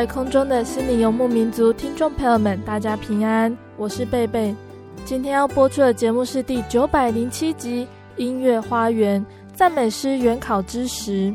[0.00, 4.56] 在空中的心灵游牧民族听众朋友们，大家平安，我是贝贝。
[5.04, 7.84] 今天要播出的节目是第九百零七集
[8.16, 11.28] 《音乐花园赞美诗原考之时》。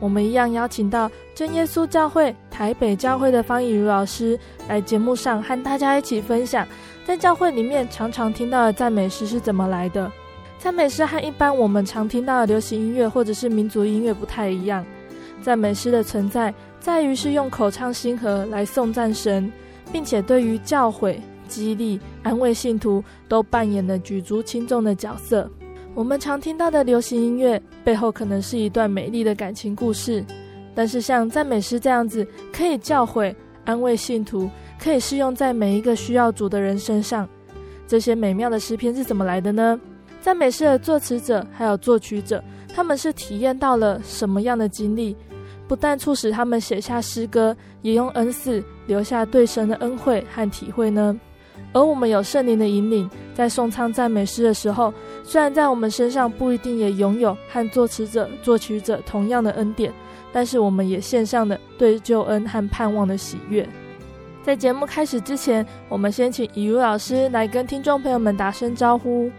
[0.00, 4.36] 我们一样邀请到真耶稣教会台北教会的方以如老师
[4.68, 6.66] 来节目上和大家一起分享，
[7.04, 10.10] 在教会里面常常听到的赞美诗是怎么来的。
[10.58, 14.84] 赞美诗和一般我们常听到的流行音乐或者是民族音乐不太一样，
[15.40, 16.52] 赞美诗的存在。
[16.80, 19.52] 在于是用口唱心和来颂赞神，
[19.92, 25.48] 并且对于教诲、激励、安慰信徒都扮演了举足轻重的角色。
[25.94, 30.24] 我们常听到的流行音乐背后可能是一段美丽的感情故事，
[30.74, 34.48] 但是像赞美诗这样子，可以教诲、安慰信徒，
[34.78, 37.28] 可以适用在每一个需要主的人身上。
[37.86, 39.78] 这些美妙的诗篇是怎么来的呢？
[40.22, 42.42] 赞美诗的作词者还有作曲者，
[42.72, 45.16] 他们是体验到了什么样的经历？
[45.70, 51.16] 不但促使他们写下诗歌，也用恩赐留下对神的恩惠和体会呢。
[51.72, 54.92] 而我们有圣灵的引领，在颂唱赞美诗的时候，
[55.22, 59.92] 虽然在我们身上不一定也拥有和作词者、作曲者同样的恩典，
[60.32, 63.64] 但是我们也献上了对救恩和盼望的喜悦。
[64.42, 69.30] 在节目开始之前，我们先请以如老师来跟听众朋友们打声招呼。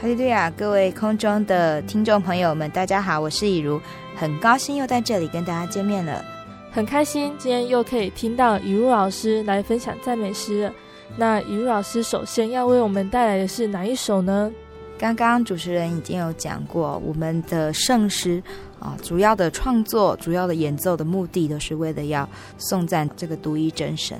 [0.00, 0.48] 哈利路亚！
[0.50, 3.80] 各位空中的听众朋友们，大家好，我是以如，
[4.16, 6.24] 很高兴又在这里跟大家见面了，
[6.72, 10.72] 很开心今天又可以听到雨露老师来分享赞美诗了。
[11.18, 14.50] 那雨露老师首先要为我们带来的是哪一首呢？
[14.98, 18.42] 刚刚主持人已经有讲过，我们的圣诗
[18.80, 22.26] 啊，主要的创作、主要的演奏的目的，都是为了要
[22.56, 24.18] 颂赞这个独一真神。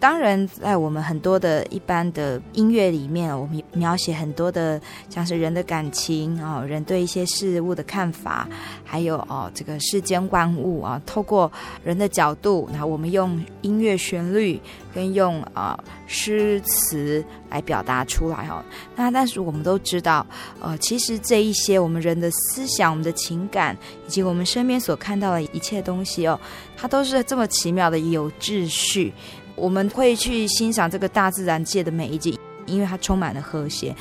[0.00, 8.48] 当然，在我们很多的一般的音乐里面，我们描写很多的像是人的感情啊，人对一些事物的看法，
[8.84, 11.50] 还有哦这个世间万物啊，透过
[11.82, 14.60] 人的角度，然后我们用音乐旋律
[14.94, 15.76] 跟用啊
[16.06, 18.64] 诗词来表达出来哦。
[18.94, 20.24] 那但是我们都知道，
[20.60, 23.76] 呃，其实这一些我们人的思想、我们的情感，
[24.06, 26.38] 以及我们身边所看到的一切东西哦，
[26.76, 29.12] 它都是这么奇妙的有秩序。
[29.58, 32.34] 我们会去欣赏这个大自然界的每一节，
[32.66, 33.94] 因为它充满了和谐。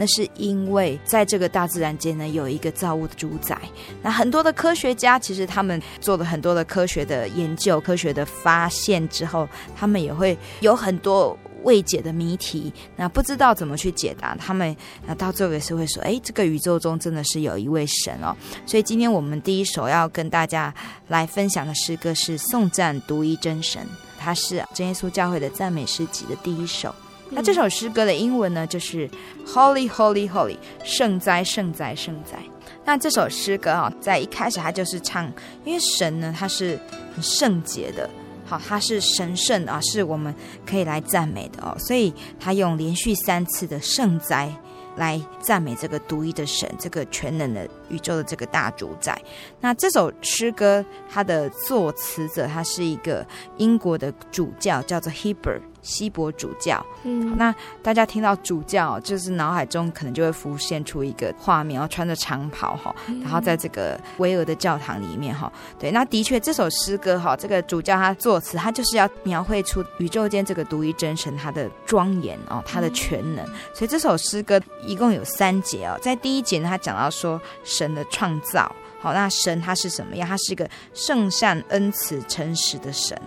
[0.00, 3.58] 那是因为在这个大自然界呢，有一个造物的主宰。
[4.00, 12.72] 那很多的科学家其实他们做了很多的科学的研究、科学的发现之后，他们也会有很多未解的谜题。
[12.94, 18.32] 那不知道怎么去解答，他们那到最后也是会说：“哎，这个宇宙中真的是有一位神哦。”
[18.64, 20.72] 所以今天我们第一首要跟大家
[21.08, 23.84] 来分享的诗歌是颂赞独一真神。
[24.18, 26.94] 它是真耶稣教会的赞美诗集的第一首。
[27.30, 29.08] 那这首诗歌的英文呢，就是
[29.46, 32.38] Holy, Holy, Holy，圣哉，圣哉，圣哉。
[32.86, 35.30] 那这首诗歌啊，在一开始它就是唱，
[35.64, 36.78] 因为神呢，他是
[37.14, 38.08] 很圣洁的，
[38.46, 40.34] 好，他是神圣啊，是我们
[40.64, 44.50] 可以来赞美的哦，所以他用连续三次的圣哉。
[44.98, 49.18] 来赞美这个独一的神，这个全能的宇宙的这个大主宰。
[49.60, 73.42] 那这首诗歌，它的作词者他是一个英国的主教，叫做 Heber 希伯主教，嗯，那大家听到主教，就是脑海中可能就会浮现出一个画面，然后穿着长袍哈，然后在这个巍峨的教堂里面哈，对，那的确这首诗歌哈，这个主教他作词，他就是要描绘出宇宙间这个独一真神他的庄严哦，他的全能，
[73.72, 78.70] 所以这首诗歌一共有三节哦，在第一节呢，他讲到说神的创造，
[79.00, 80.28] 好，那神他是什么样？
[80.28, 83.18] 他是一个圣善恩慈诚实的神。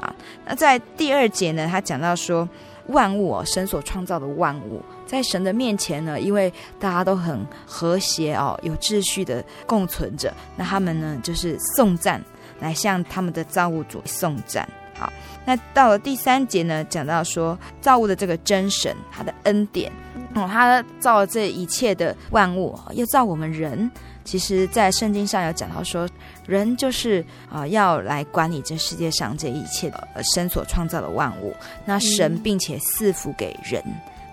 [0.00, 0.14] 啊，
[0.46, 2.48] 那在第二节呢，他讲到说，
[2.88, 12.22] 万物哦，神所创造的万物，在神的面前呢，因为大家都很和谐哦，有秩序的共存着，那他们呢，就是颂赞，
[12.60, 14.68] 来向他们的造物主颂赞。
[14.98, 15.10] 好，
[15.46, 19.90] 那到了第三节呢，讲到说，造物的这个真神，他的恩典，
[20.34, 23.90] 哦，他造了这一切的万物，又造我们人。
[24.22, 26.06] 其实，在圣经上有讲到说，
[26.50, 31.54] 人就是啊、呃，要来管理这世界上这一切的神所创造的万物。
[31.84, 33.80] 那神并且赐福给人，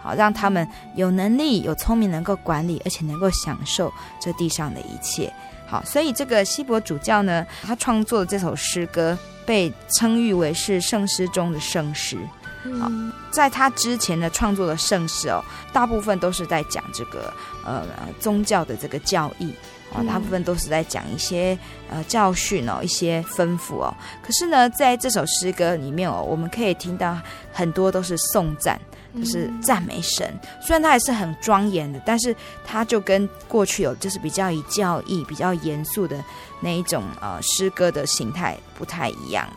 [0.01, 5.31] 好让他们有能力、有聪明，能够管理，而且能够享受这地上的一切。
[5.67, 12.17] 好，所以这个希伯主教呢，他创作的这首诗歌被称誉为是圣诗中的圣诗。
[12.79, 12.91] 好，
[13.31, 17.31] 在他之前的创作的圣诗哦，大部分都是在讲这个
[17.63, 17.85] 呃
[18.19, 19.53] 宗教的这个教义。
[19.93, 21.57] 啊，大部分都是在讲一些
[21.89, 23.93] 呃教训哦，一些吩咐哦。
[24.21, 27.17] 可是呢，在这首诗歌里面哦，我们可以听到
[27.53, 28.79] 很多都是颂赞，
[29.15, 30.37] 就是赞美神。
[30.61, 32.35] 虽然它也是很庄严的，但是
[32.65, 36.21] 它就跟过去有就是比较以教义、比较严肃的
[36.59, 39.47] 那一种呃诗歌的形态不太一样。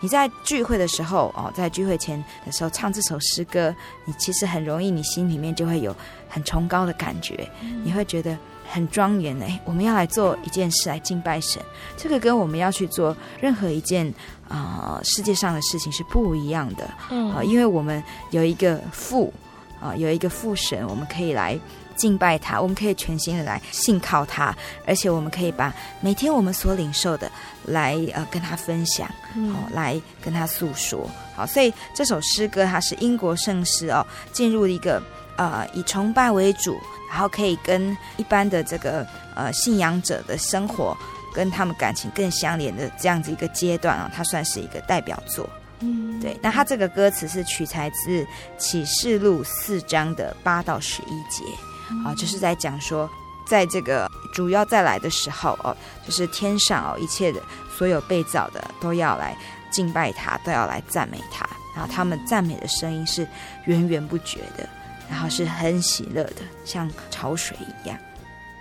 [0.00, 3.74] 你在聚会的时候哦，在聚会前的时候唱这首诗歌，
[4.04, 5.94] 你其实很容易，你心里面就会有
[6.28, 7.50] 很崇高的感觉，
[7.82, 8.38] 你会觉得。
[8.68, 11.62] 很庄严呢，我们要来做一件事来敬拜神，
[11.96, 14.06] 这个跟我们要去做任何一件
[14.48, 16.88] 啊、呃、世界上的事情是不一样的。
[17.10, 19.32] 嗯啊、呃，因为我们有一个父
[19.80, 21.58] 啊、呃，有一个父神，我们可以来
[21.94, 24.54] 敬拜他，我们可以全心的来信靠他，
[24.86, 27.30] 而且我们可以把每天我们所领受的
[27.66, 29.06] 来呃跟他分享，
[29.36, 31.08] 哦、呃，来跟他诉说。
[31.36, 35.02] 好，所以这首诗歌它是英国圣诗哦，进入一个
[35.36, 36.78] 呃以崇拜为主。
[37.10, 40.96] 然后可以跟一般的这个呃信仰者的生活
[41.32, 45.48] 跟他们感情更相连的这样子一个阶段啊，它算是一个代表作。
[45.78, 46.36] 嗯，对。
[46.42, 48.26] 那它这个歌词是取材自
[48.58, 51.44] 启示录四章的八到十一节，
[52.04, 53.08] 啊，就是在讲说，
[53.46, 57.40] 在这个主要再来的时候哦，就是天上哦一切的
[57.78, 59.36] 所有被造的都要来
[59.70, 63.24] 敬拜他，都要来赞美他，然后他们赞美的声音是
[63.66, 64.68] 源源不绝的。
[65.14, 67.96] 然后是很喜乐的，像潮水一样。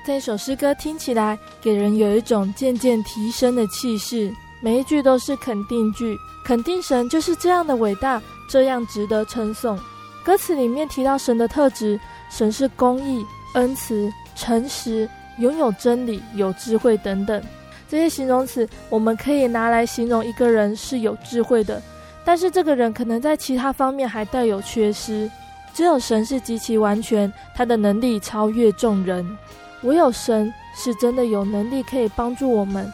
[0.05, 6.15] 这首诗歌听起来给人有一种渐渐提升的气势，每一句都是肯定句，
[6.45, 9.79] 肯定神就是这样的伟大，这样值得称颂。
[10.23, 13.25] 歌词里面提到神的特质，神是公义、
[13.55, 15.09] 恩慈、诚实、
[15.39, 17.41] 拥有真理、有智慧等等。
[17.89, 21.81] 这些形容词我们可以拿来形容一个人是有智慧的，
[22.23, 25.27] 但是这个人可能在其他方面还带有缺失。
[25.73, 29.37] 只有神是极其完全，他的能力超越众人。
[29.81, 32.91] 唯有神是真的有能力可以帮助我们。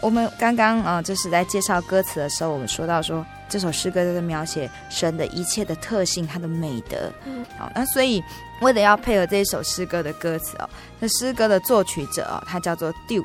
[0.00, 7.10] 我们刚刚啊、呃，就是在介绍歌词的时候，我们说到说这首诗歌在描写神的一切的特性，他的美德。
[7.24, 8.22] 嗯，好，那所以
[8.62, 10.68] 为了要配合这一首诗歌的歌词哦，
[10.98, 13.24] 那诗歌的作曲者哦，他叫做 Duke。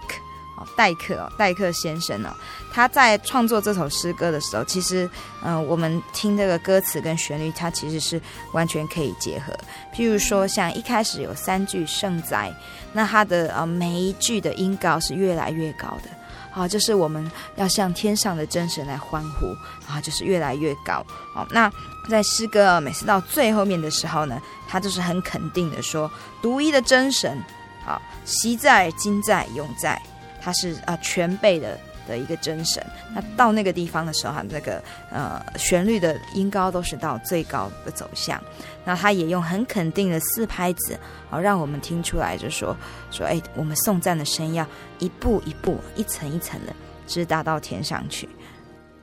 [0.57, 2.29] 哦，戴克哦，戴克先生哦，
[2.71, 5.09] 他在创作这首诗歌的时候，其实，
[5.43, 8.21] 嗯、我们听这个歌词跟旋律，它其实是
[8.53, 9.53] 完全可以结合。
[9.93, 12.53] 譬如说，像一开始有三句圣哉，
[12.93, 16.09] 那它的呃每一句的音高是越来越高的，
[16.51, 19.47] 好，就是我们要向天上的真神来欢呼，
[19.91, 21.05] 啊，就是越来越高。
[21.33, 21.69] 好，那
[22.09, 26.09] 在诗歌每次到最后面的时候呢，他就是很肯定的说，
[26.41, 27.37] 独一的真神，
[27.83, 30.01] 好，昔在、今在、永在。
[30.45, 31.75] 他是啊、全备的
[32.07, 32.85] 的一个真神。
[33.15, 38.39] 那到那个地方的时候，哈那个呃旋律的音高都是到最高的走向。
[38.83, 40.95] 那他也用很肯定的四拍子，
[41.31, 42.77] 好、让我们听出来，就说
[43.09, 44.67] 说哎，我们颂赞的声音要
[44.99, 46.73] 一步一步、一层一层的
[47.07, 48.29] 直达到天上去。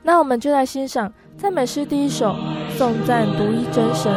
[0.01, 2.33] 那我们就来欣赏赞美诗第一首
[2.77, 4.11] 《颂赞独一真神》。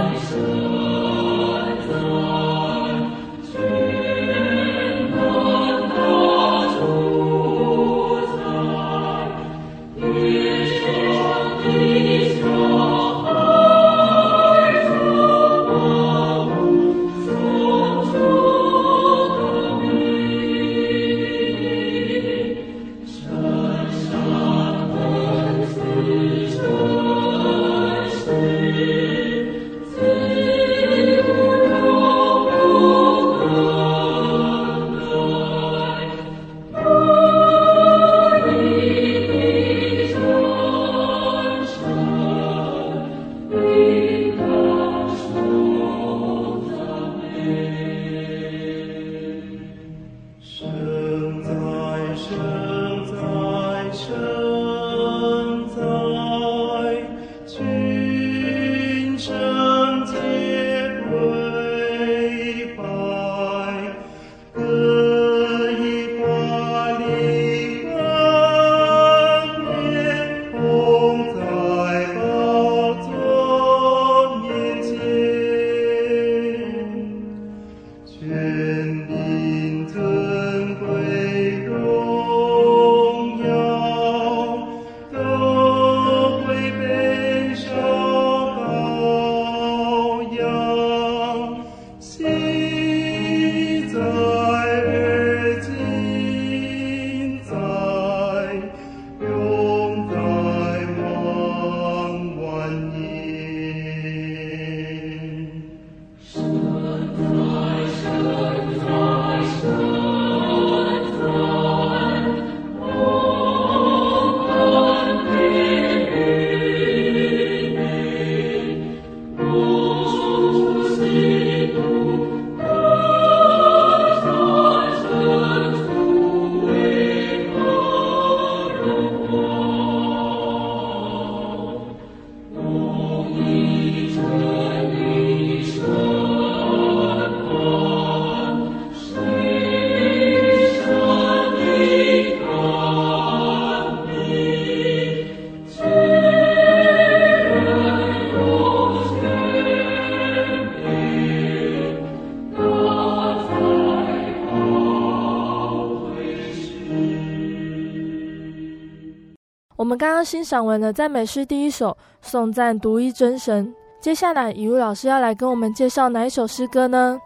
[160.27, 161.91] 欣赏完了赞美诗第一首
[162.21, 163.65] 《颂赞独一真神》，
[164.01, 167.17] 接下来雨露老师要来跟我们介绍哪一首诗歌呢？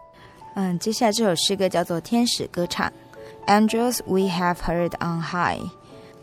[0.53, 2.87] 嗯，接下来这首诗歌叫做《天使歌唱》
[3.47, 5.67] ，Angels we have heard on high。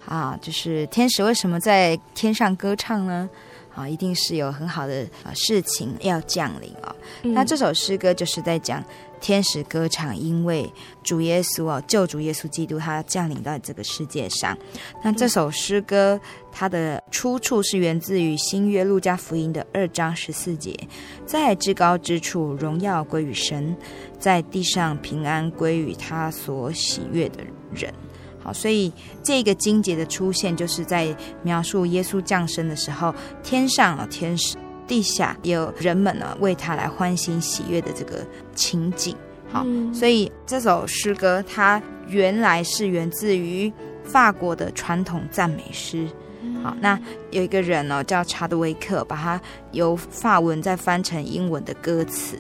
[0.06, 3.28] 啊，就是天使为什么在天上歌唱呢？
[3.74, 6.94] 啊，一定是有很好的啊事情要降临啊。
[7.24, 8.82] 嗯、那这首诗歌就是在讲
[9.20, 10.72] 天使歌唱，因为
[11.02, 14.56] 主耶稣哦，救主耶稣基督他降临到这个世界上。
[15.02, 16.20] 那这首诗歌
[16.50, 20.74] 它的出处是源自于新约路加福音的二章十四节，
[21.26, 23.76] 在至高之处荣耀归于神，
[24.18, 27.92] 在地上平安归于他所喜悦的人。
[28.40, 28.90] 好所以
[29.22, 34.56] 这个经节的出现，就是在描述耶稣降生的时候，天上啊天使，
[34.88, 38.26] 地下有人们呢为他来欢欣喜悦的这个
[38.56, 39.14] 情景。
[39.50, 39.64] 好，
[39.94, 46.06] 所以这首诗歌它原来是源自于法国的传统赞美诗。
[46.62, 46.98] 好，那
[47.30, 49.40] 有一个人呢叫查德维克，把它
[49.72, 52.36] 由法文再翻成英文的歌词，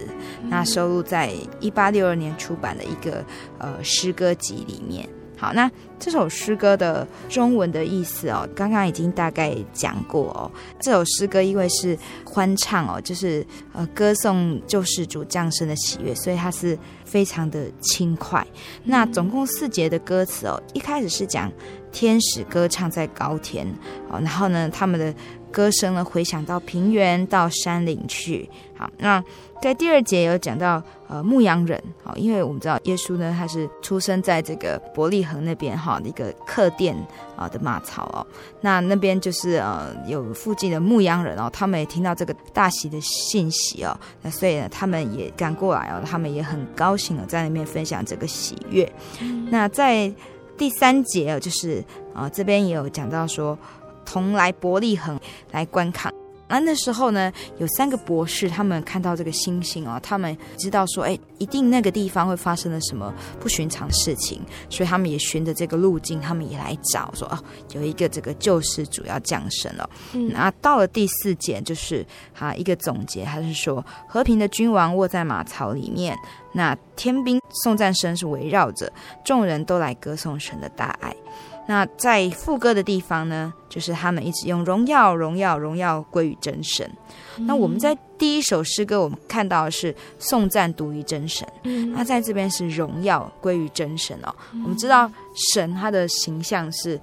[0.48, 3.24] 那收录在一八六二年出版的一个
[3.58, 5.08] 呃诗歌集里面。
[5.36, 10.50] 好，那这首诗歌的中文的意思哦，刚刚已经大概讲过哦。
[10.80, 18.46] 这首诗歌因为是欢唱哦，就是呃歌颂救世主降生的喜悦，所以它是非常的轻快。
[18.84, 21.50] 那总共四节的歌词哦，一开始是讲
[21.90, 23.66] 天使歌唱在高天
[24.08, 25.12] 哦，然后呢，他们的
[25.50, 28.48] 歌声呢回响到平原到山岭去。
[28.76, 29.22] 好，那。
[29.60, 36.96] 在第二节有讲到，呃，牧羊人，好，因为我们知道耶稣呢，他是出生在这个伯利恒那边哈，一个客店
[37.34, 38.24] 啊的马槽哦，
[38.60, 48.88] 那那边就是呃有附近的牧羊人哦，他们也听到这个大喜的信息哦，那所以呢，他们也赶过来哦，他们也很高兴哦，在那边分享这个喜悦。
[49.50, 50.08] 那在
[50.56, 51.82] 第三节哦，就是
[52.14, 53.58] 啊这边也有讲到说，
[54.08, 55.20] 同来伯利恒
[55.52, 56.10] 来观看。
[56.50, 67.38] 那那时候呢，有三个博士，他们看到这个星星哦，他们知道说，哎，一定那个地方会发生了什么不寻常的事情，所以他们也循着这个路径，他们也来找说，哦，
[67.74, 69.90] 有一个这个救世主要降生了。
[70.14, 76.16] 嗯，那到了第四节，就是哈一个总结，他是说和平的君王卧在马槽里面，
[76.54, 78.90] 那天兵送赞声是围绕着，
[79.22, 81.14] 众人都来歌颂神的大爱。
[81.68, 86.90] 那在副歌的地方呢，就是他们一直用荣耀、荣耀、荣耀归于真神。
[87.36, 91.46] 嗯、那我们在第一首诗歌，我们看到的是颂赞独一真神。
[91.64, 94.34] 嗯、那在这边是荣耀归于真神哦。
[94.54, 95.12] 嗯、我们知道
[95.52, 96.98] 神他的形象是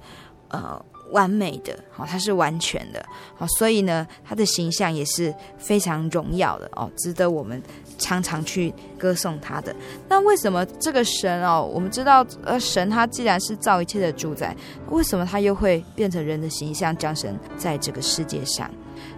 [0.48, 7.62] 呃完美的，好，他是完全的，好，所以呢，他的形象也是非常荣耀的哦，值得我们。
[7.98, 9.74] 常常去歌颂他的，
[10.06, 11.62] 那为什么这个神哦？
[11.62, 14.54] 我们知道，呃，神他既然是造一切的主宰，
[14.90, 18.70] 为什么他又会变成人的形象降神在这个世界上？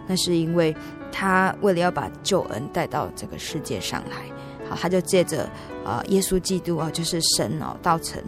[0.06, 0.72] 那是因为
[1.10, 4.37] 他为了要把救恩带到这个世界上来。
[4.68, 5.48] 好，他就借着
[5.84, 8.22] 啊，耶稣基督啊，就是神哦，道成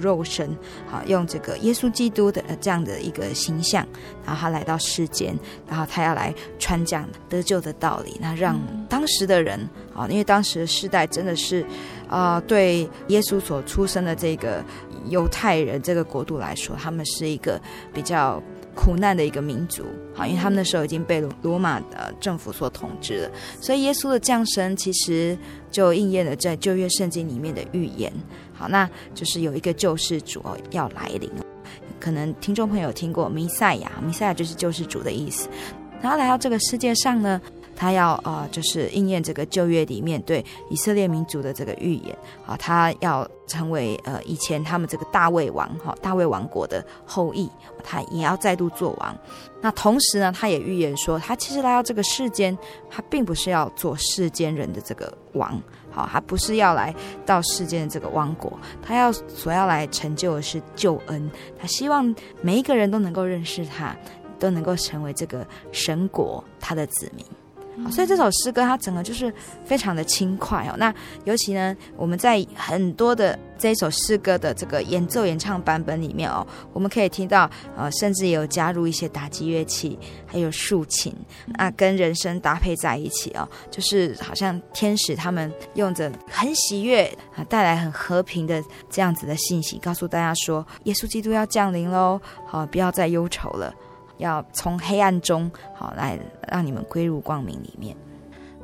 [0.00, 3.86] 肉身，好，用这个耶稣基督的这样的一个形象，
[4.24, 8.58] 然后他来到世间，然后他要来传讲得救的道理，那让
[8.88, 9.58] 当时的人
[9.94, 11.64] 啊，因为当时的世代真的是
[12.08, 14.64] 啊，对耶稣所出生的这个
[15.08, 17.60] 犹太人这个国度来说，他们是一个
[17.92, 18.42] 比较。
[18.74, 25.36] 苦难的一个民族，好，因为他们那时候已经被罗马的政府所统治了，所以耶稣的降生其实
[25.70, 28.12] 就应验了在旧约圣经里面的预言。
[28.52, 31.30] 好，那就是有一个救世主要来临，
[31.98, 35.48] 可能听众朋友听过弥赛亚，弥赛亚就是救世主的意思，
[36.02, 37.40] 然后来到这个世界上呢。
[37.76, 42.16] 他要啊、呃，就是应验这个旧约里面对以色列民族的这个预言
[42.46, 47.50] 啊，他要成为呃以前他们这个大卫王哈，大卫王国的后裔，
[47.82, 49.16] 他也要再度做王。
[49.60, 52.56] 那同时呢，他也预言说，他其实来到这个世间，
[52.90, 58.52] 他并不是要做世间人的这个王，好，他不是要来到世间的这个王国，
[58.82, 63.96] 他要所要来成就的是救恩，他希望每一个人都能够认识他，
[64.38, 67.24] 都能够成为这个神国他的子民。
[67.90, 69.32] 所以这首诗歌它整个就是
[69.64, 70.74] 非常的轻快哦。
[70.78, 81.14] 那尤其呢，我们在很多的这一首诗歌的这个演奏演唱版本里面哦，我们可以听到呃，甚至有加入一些打击乐器，还有竖琴，
[81.56, 87.04] 啊，跟人声搭配在一起哦，就是好像天使他们用着很喜悦
[87.36, 93.74] 啊，带来很和平的这样子的信息，告诉大家说，耶稣基督要降临喽，好，不要再忧愁了。
[94.18, 96.18] 要从黑暗中好来
[96.48, 97.96] 让你们归入光明里面。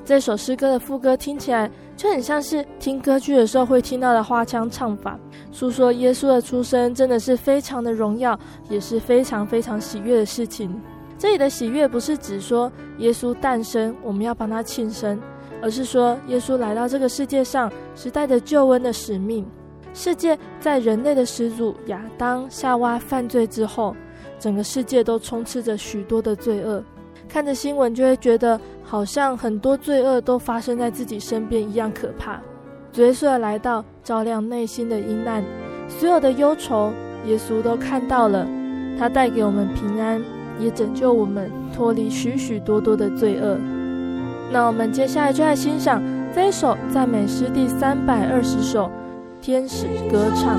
[0.04, 5.18] 这首诗歌的副歌听起来就很像是听歌剧的时候会听到的花腔唱法，
[5.52, 8.38] 诉说耶稣的出生真的是非常的荣耀，
[8.68, 10.74] 也是非常非常喜悦的事情。
[11.18, 15.20] 这里的喜悦不是指说耶稣诞生，我们要帮他庆生，
[15.60, 19.46] 而是说耶稣来到这个世界上是带着救恩的使命。
[19.92, 23.94] 世界在人类的始祖亚当夏娃犯罪之后，
[24.40, 26.82] 整个世界都充斥着许多的罪恶。
[27.28, 32.40] 看着新闻就会觉得，好像很多罪恶都发生在自己身边一样可怕。
[32.92, 35.44] 主耶稣的来到，照亮内心的阴暗，
[35.86, 36.90] 所有的忧愁，
[37.26, 38.44] 耶稣都看到了。
[38.98, 40.20] 他带给我们平安，
[40.58, 43.56] 也拯救我们脱离许许多多的罪恶。
[44.50, 46.02] 那我们接下来就来欣赏
[46.34, 48.86] 这一首赞美诗第三百二十首
[49.40, 50.58] 《天使歌唱》。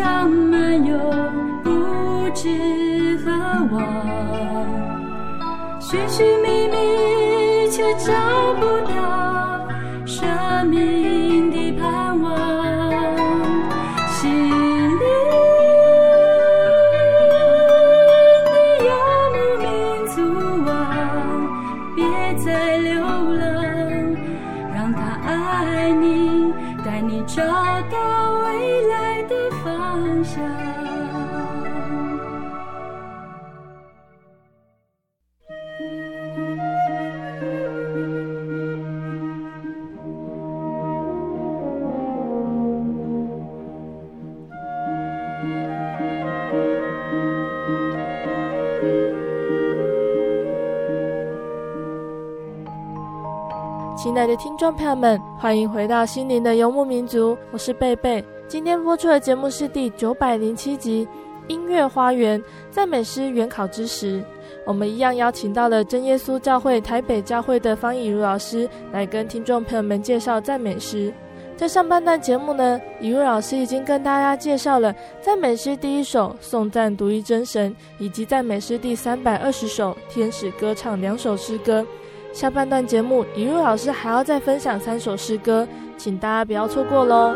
[0.00, 0.96] 上漫游，
[1.62, 1.70] 不
[2.34, 3.30] 知何
[3.70, 3.84] 往，
[5.78, 8.10] 寻寻觅觅却找
[54.72, 58.24] 朋友们，欢迎回到心灵的游牧民族，我是贝贝。
[58.46, 61.06] 今天播出的节目是第九百零七集
[61.48, 64.20] 《音乐花园赞美诗原考之时》，
[64.64, 71.12] 我们一样邀请到了真耶稣教会台北教会的方以如老师来跟听众朋友们介绍赞美诗。
[71.56, 81.84] 在上半段节目呢，怡如老师已经跟大家介绍了赞美诗第一首《颂赞独一真神》，以及赞美诗第三百二十首《天使歌唱》两首诗歌。
[82.32, 85.66] 下半段节目，尹如老师还要再分享三首诗歌，
[85.98, 87.34] 请大家不要错过喽。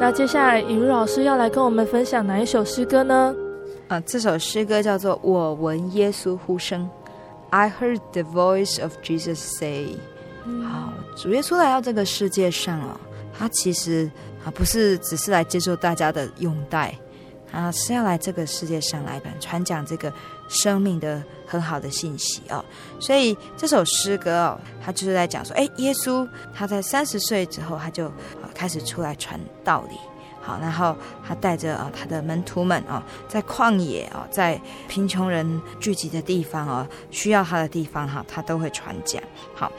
[0.00, 3.34] 那接下来，尹如老师要来跟我们分享哪一首诗歌呢？
[3.88, 6.82] 啊，这首诗歌叫做《我闻耶稣呼声》
[7.50, 9.96] ，I heard the voice of Jesus say。
[10.44, 12.98] 好，主耶稣来到这个世界上哦，
[13.38, 14.10] 他其实
[14.44, 16.94] 啊不是只是来接受大家的拥戴，
[17.52, 20.12] 啊是要来这个世界上来传讲这个
[20.48, 22.64] 生命的很好的信息哦。
[22.98, 28.10] 所以这首诗歌哦，他就是在讲说，哎，耶稣他在三十岁之后，他就。
[28.54, 29.96] 开始出来传道理，
[30.40, 30.96] 好，然后
[31.26, 39.20] 他带着啊他的门徒们啊，在旷野啊，在贫穷人聚集的地方啊，需要他的地方哈，他都会传讲。
[39.56, 39.72] 好，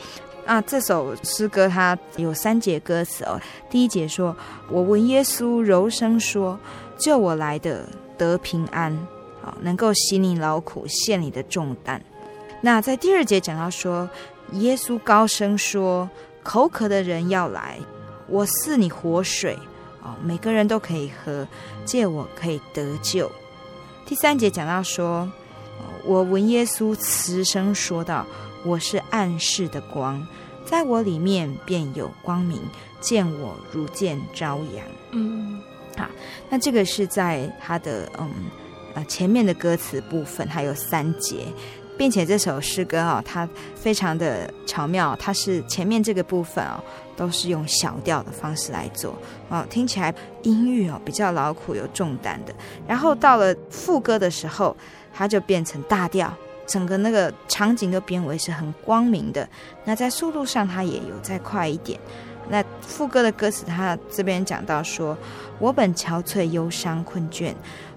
[0.45, 3.39] 那这首诗歌它有三节歌词哦。
[3.69, 4.36] 第一节说
[4.69, 6.58] ：“我闻耶稣柔声说，
[6.97, 8.95] 救我来的得平安，
[9.41, 12.01] 好，能够洗你劳苦，卸你的重担。”
[12.62, 14.10] 那在第二节讲到说，
[14.53, 16.10] 耶稣高声说
[16.43, 17.79] ：“口渴的人要来。”
[18.27, 19.55] 我赐你活水，
[20.01, 21.47] 哦，每个人都可以喝，
[21.86, 23.31] 借我可以得救。
[24.03, 25.31] 第三节讲到说，
[26.03, 28.25] 我闻耶稣慈声说道
[28.65, 30.25] ：“我是暗室的光，
[30.65, 32.60] 在我里面便有光明，
[32.99, 35.62] 见我如见朝阳。”嗯，
[35.95, 36.08] 好，
[36.49, 38.30] 那这个是在他的嗯
[38.95, 41.45] 呃前面的歌词部分，还有三节。
[41.97, 46.84] 并且这首诗歌啊，它非常的巧妙，它是前面这个部分哦，
[47.15, 49.15] 都是用小调的方式来做
[49.47, 52.54] 哦，听起来音域哦比较劳苦有重担的。
[52.86, 54.75] 然后到了副歌的时候，
[55.13, 56.34] 它就变成大调，
[56.65, 59.47] 整个那个场景都变为是很光明的。
[59.84, 61.99] 那在速度上，它也有再快一点。
[62.49, 65.17] 那副歌的歌词，它这边讲到说
[65.58, 67.54] ：“我本憔悴、忧伤、困倦。”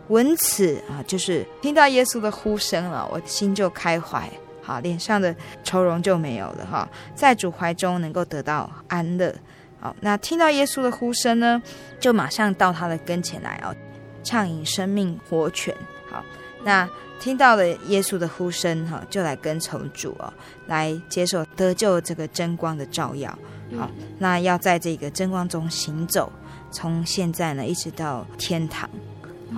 [0.09, 4.27] 闻此啊，就是听到耶稣的呼声了，我心就开怀，
[4.63, 9.35] 好，脸上的愁容就没有了哈，在主怀中能够得到安乐。
[9.79, 11.63] 好，那听到耶稣的呼声呢，
[12.01, 13.77] 就马上到他的跟前来哦，
[14.25, 15.75] 畅饮生命活泉。
[16.11, 16.25] 好，
[16.65, 16.89] 那
[17.21, 20.33] 听到了耶稣的呼声哈，就来跟从主哦，
[20.67, 23.37] 来接受得救这个真光的照耀。
[23.77, 26.33] 好，那要在这个真光中行走，
[26.71, 28.89] 从现在呢一直到天堂。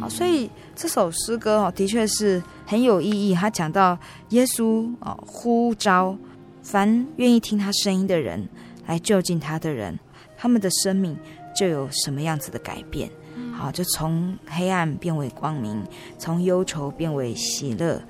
[0.00, 3.34] 好，所以这首诗歌哦，的确是很有意义。
[3.34, 3.98] 他讲到
[4.30, 6.16] 耶稣哦，呼召
[6.62, 8.48] 凡愿意听他声音的人，
[8.86, 9.98] 来就近他的人，
[10.36, 11.16] 他们的生命
[11.54, 13.10] 就有什么样子的改变。
[13.60, 15.84] 啊，就从黑暗变为光明，
[16.18, 18.00] 从忧愁变为喜乐，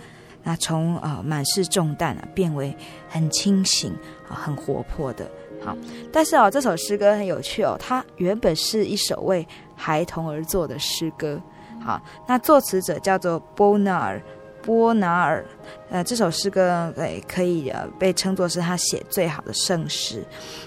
[0.44, 2.72] 那从啊满是重担啊变为
[3.08, 3.92] 很清醒
[4.28, 5.28] 啊很活泼的。
[5.62, 5.76] 好，
[6.12, 11.40] 但是哦，这首诗歌很有趣哦，它原本是一首为孩童而作的诗歌。
[11.84, 14.22] 好，那作词者叫做波纳尔，
[14.62, 15.44] 波拿尔，
[15.90, 20.24] 呃，这首诗歌诶可以呃被称作是他写最好的圣诗。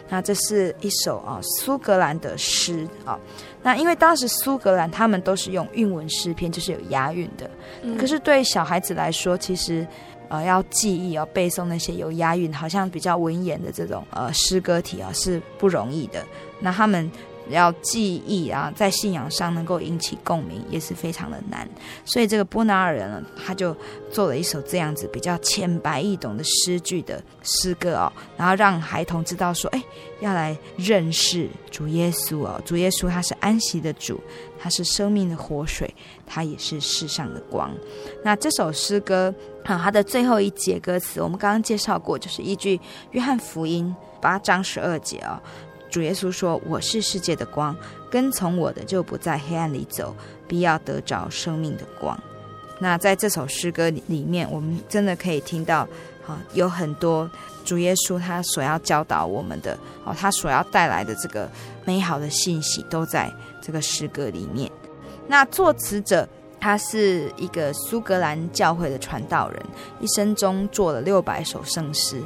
[0.10, 3.19] 那这是一首啊苏格兰的诗啊。
[3.62, 7.49] 那因为当时苏格兰他们都是用韵文诗篇，就是有押韵的。
[7.97, 9.88] 可是对小孩子来说，其实
[10.29, 16.23] 呃要记忆要背诵那些有押韵，好像比较文言的这种呃诗歌体啊是不容易的。
[16.60, 17.12] 那他们。
[17.49, 21.67] 要记忆啊，在信仰上能够引起共鸣，也是非常的难。
[22.06, 23.75] 所以这个波拿尔人呢，他就
[24.12, 29.84] 做了一首这样子比较浅白易懂的诗句的诗歌哦，然后让孩童知道说，哎，
[30.21, 34.19] 要来认识主耶稣哦，主耶稣他是安息的主，
[34.58, 35.93] 他是生命的活水，
[36.25, 37.71] 他也是世上的光。
[38.23, 39.34] 那这首诗歌
[39.65, 42.79] 啊，它的最后一节歌词，我们刚刚介绍过，就是依据
[43.12, 45.39] 约翰福音八章十二节哦。
[45.93, 47.77] 主耶稣说：“我是世界的光，
[48.10, 50.15] 跟从我的就不在黑暗里走，
[50.47, 52.19] 必要得着生命的光。”
[52.82, 55.88] 那在这首诗歌里面，我们真的可以听到，
[56.25, 57.29] 啊，有很多
[57.63, 61.47] 主耶稣他所要教导我们的，哦，他所要带来的这个
[61.86, 64.71] 美好的信息，都在这个诗歌里面。
[65.27, 66.27] 那作词者
[66.60, 69.63] 他是一个苏格兰教会的传道人，
[69.99, 72.19] 一生中做了六百首圣诗。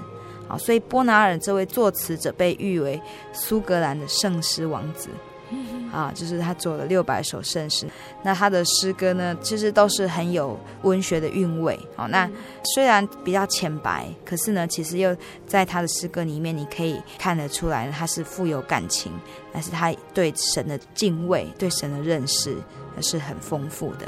[0.47, 3.01] 好，所以波拿尔这位作词者被誉为
[3.33, 5.09] 苏格兰的圣诗王子。
[5.93, 7.87] 啊，就是他做了六百首圣诗。
[8.21, 11.79] 那他的诗歌呢，其实都是很有文学的韵味。
[11.95, 12.29] 好，那
[12.75, 15.15] 虽然比较浅白，可是呢，其实又
[15.47, 19.09] 在他的诗歌里面，你可以看得出来，他是富有感情，
[19.53, 22.57] 但是他对神的敬畏、对神的认识
[22.99, 24.05] 是很丰富的。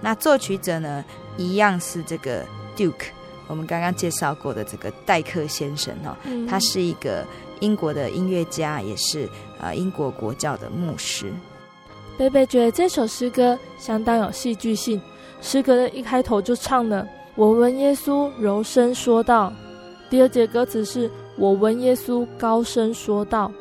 [0.00, 1.04] 那作曲者呢，
[1.36, 2.42] 一样是这个
[2.74, 3.08] Duke，
[3.46, 6.16] 我们刚刚介绍过的这个戴克先生哦，
[6.48, 7.24] 他是一个
[7.60, 9.28] 英国的音乐家，也是
[9.60, 11.32] 呃英国国教的牧师。
[12.16, 15.00] 贝贝觉得这首诗歌相当有戏剧性。
[15.40, 19.52] 诗歌的一开头就唱了“我闻耶稣柔声说道”，
[20.08, 23.52] 第二节歌词是“我闻耶稣高声说道”，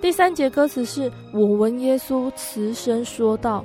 [0.00, 3.64] 第三节歌词是“我闻耶稣慈声说道”。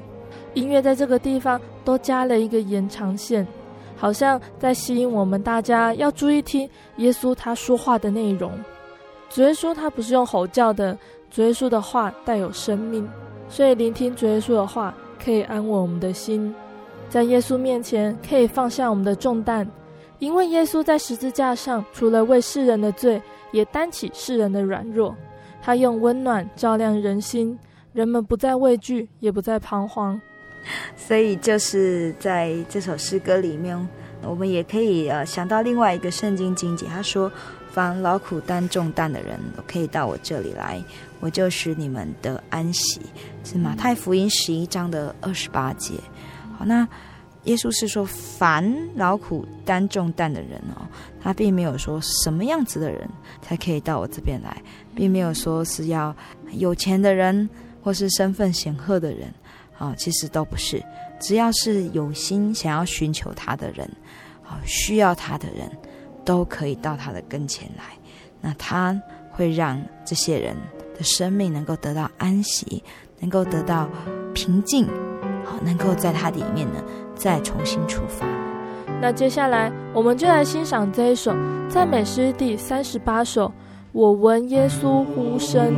[0.55, 3.45] 音乐在这个地方都加了一个延长线，
[3.99, 8.51] 好像在吸引我们大家要注意听耶稣他说话的内容。
[9.29, 10.97] 主耶稣他不是用吼叫的，
[11.29, 13.07] 主耶稣的话带有生命。
[13.49, 16.55] 所以，聆听主耶稣的话，可以安稳我们的心，
[17.09, 19.67] 在耶稣面前可以放下我们的重担，
[20.19, 25.15] 因为耶稣在十字架上，除了为世人的罪，也担起世人的软弱。
[25.61, 27.57] 他用温暖照亮人心，
[27.91, 30.19] 人们不再畏惧，也不再彷徨。
[30.97, 33.87] 所以，就是在这首诗歌里面，
[34.21, 37.31] 我们也可以呃想到另外一个圣经经节，他说
[37.71, 40.81] ：“凡劳苦担重担的人，可以到我这里来。”
[41.21, 43.01] 我就使你们得安息，
[43.43, 45.95] 是马太福音十一章的二十八节。
[46.57, 46.87] 好，那
[47.43, 50.87] 耶稣是说，凡劳苦担重担的人哦，
[51.21, 53.05] 他并没有说什么样子的人
[53.41, 54.61] 才可以到我这边来，
[54.95, 56.15] 并没有说是要
[56.53, 57.49] 有钱的人
[57.83, 59.27] 或是身份显赫的人
[59.79, 60.79] 啊，其实都不是，
[61.19, 63.89] 只要是有心想要寻求他的人，
[64.45, 65.67] 啊，需要他的人，
[66.23, 67.85] 都可以到他的跟前来。
[68.39, 68.95] 那他
[69.31, 70.55] 会让这些人。
[70.99, 72.83] 的生命能够得到安息，
[73.21, 73.89] 能够得到
[74.33, 74.85] 平静，
[75.45, 76.83] 好，能够在他里面呢
[77.15, 78.27] 再重新出发。
[78.99, 81.33] 那接下来我们就来欣赏这一首
[81.69, 83.49] 赞美诗第三十八首，
[83.93, 85.73] 我闻耶稣呼声。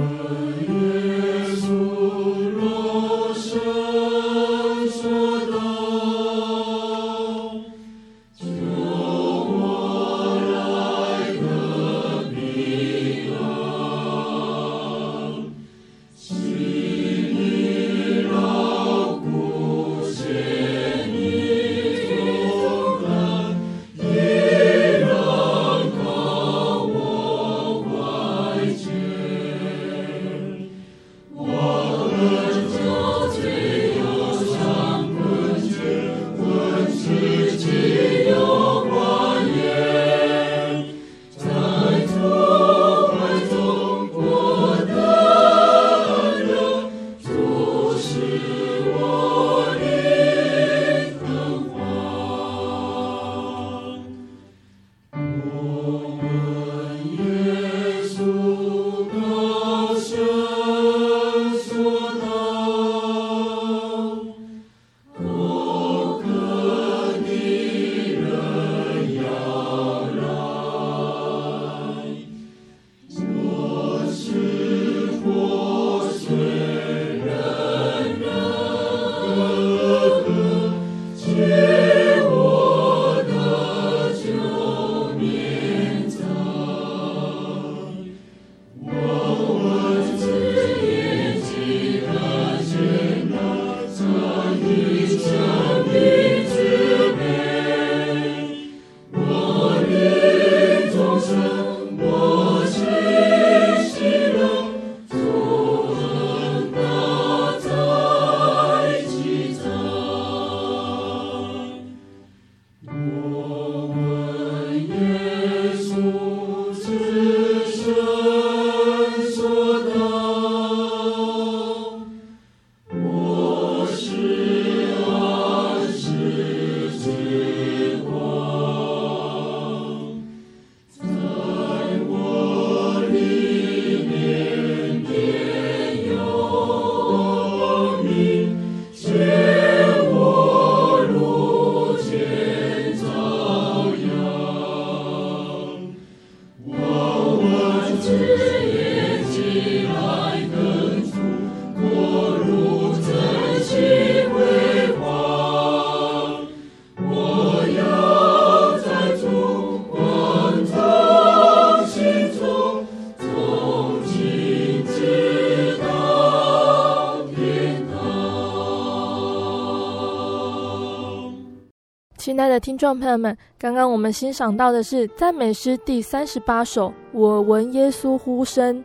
[172.52, 178.76] 的听众朋友们，刚刚我们欣赏到的是赞美诗第三十八首《我闻耶稣呼声》。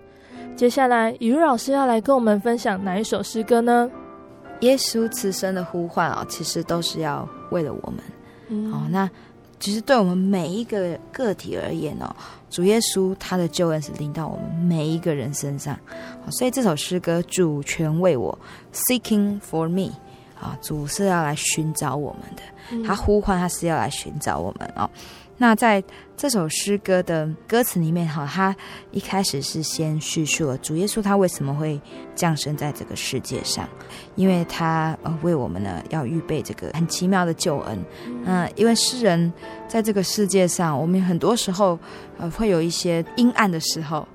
[0.54, 3.90] 接下来，以如老师要来跟我们分享哪一首诗歌呢？
[4.60, 8.00] 耶稣此生的呼唤啊，其实都是要为了我们。
[8.48, 9.10] 嗯、哦，那
[9.58, 12.14] 其实对我们每一个个体而言哦，
[12.48, 15.74] 主耶稣他的救恩是临到我们每一个人身上。
[16.24, 18.38] 哦、所以这首诗歌，主权为我
[18.72, 19.90] Seeking for me。
[20.40, 24.88] 啊，主是要来寻找我们的，他呼唤，他是要来寻找我们哦。
[25.38, 25.82] 那在
[26.16, 28.56] 这首诗歌的歌词里面，哈，他
[28.90, 31.78] 一开始是先叙述了主耶稣他为什么会
[32.14, 33.68] 降生在这个世界上，
[34.14, 37.78] 因为他呃为我们呢要预备这个很奇妙的救恩。
[38.24, 39.30] 嗯，因为诗人
[39.68, 41.78] 在这个世界上，我们很多时候
[42.16, 44.06] 呃会有一些阴暗的时候。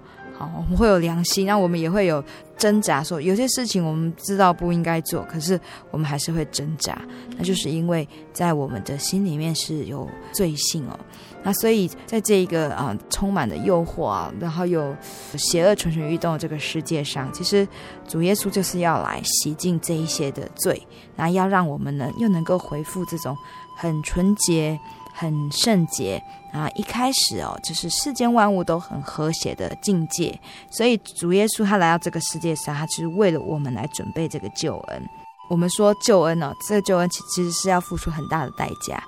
[0.56, 2.24] 我们会有良心，那我们也会有
[2.58, 7.02] 挣扎，说有些事情我们知道不应该做，可是我们还是会挣扎，
[7.38, 11.00] 那就是因为在我们的心里面是有罪性哦。
[11.44, 14.96] 那所以在这一个啊充满了诱惑啊，然后有
[15.38, 17.68] 邪恶蠢蠢欲动这个世界上，其实
[18.08, 23.36] 主耶稣就是要来洗净这一些的罪，然后要让我们呢又能够恢复这种
[23.76, 24.80] 很纯洁。
[25.14, 26.70] 很圣洁啊！
[26.76, 30.38] 一开始哦，就是世间万物都很和谐的境界，
[30.70, 35.10] 所以主耶稣他来到这个世界上，他就是为了我们来准备这个救恩。
[35.50, 39.02] 我们说救恩哦，这个救恩其其实是要付出很大的代价，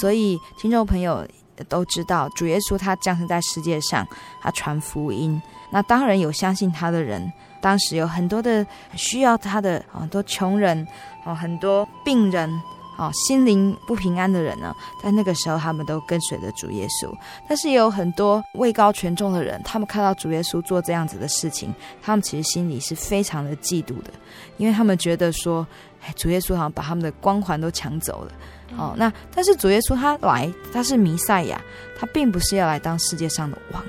[0.00, 1.26] 所以听众朋友
[1.68, 4.06] 都知道，主耶稣他降生在世界上，
[4.40, 5.40] 他传福音。
[5.70, 10.86] 那当然有相信他的人，当时有很多的需要他的很多穷人
[11.24, 12.50] 哦，很多病人。
[12.98, 17.08] 哦，心灵不平安的人呢，在那个时候他们都跟随着主耶稣。
[17.48, 24.10] 但是也有很多位高权重的人，他们看到主耶稣做这样子的事情，他们其实心里是非常的嫉妒的，
[24.56, 25.64] 因为他们觉得说，
[26.02, 28.32] 哎，主耶稣好像把他们的光环都抢走了。
[28.76, 31.60] 哦，那但是主耶稣他来，他是弥赛亚，
[31.98, 33.82] 他并不是要来当世界上的王。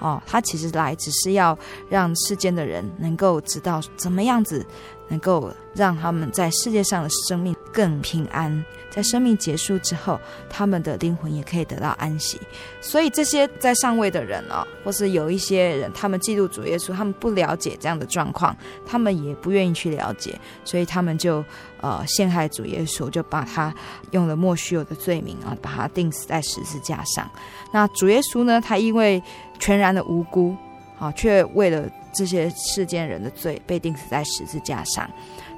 [0.00, 1.58] 哦，他其实来只是要
[1.88, 4.64] 让世间的人能够知道怎么样子。
[5.10, 8.62] 能够让他们在世界上的生命更平安，
[8.98, 10.18] 在生命结束之后，
[10.50, 12.40] 他们的灵魂也可以得到安息。
[12.80, 21.44] 所以这些在上位的人哦，或是有一些人，他们嫉妒主耶稣，他们不了解这样的状况，他们也不愿意去了解，所以他们就
[21.80, 23.72] 呃陷害主耶稣，就把他
[24.10, 27.30] 用了莫须有的罪名啊，把他钉死在十字架上。
[27.72, 29.22] 那主耶稣呢，他因为
[29.60, 30.56] 全然的无辜
[30.98, 31.88] 啊，却为了。
[32.10, 35.08] 这些世间人的罪被钉死在十字架上，